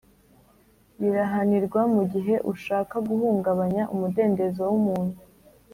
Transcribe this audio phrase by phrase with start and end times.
[0.99, 5.17] Birahanirwa mu gihe ushaka guhungabanya umudendezo w’umuntu